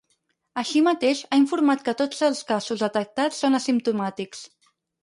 [0.61, 4.47] Així mateix, ha informat que tots els casos detectats són asimptomàtics.